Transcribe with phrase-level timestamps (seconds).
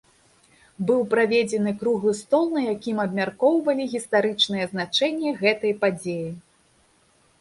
[0.89, 6.29] Быў праведзены круглы стол, на якім абмяркоўвалі гістарычнае значэнне гэтай падзеі.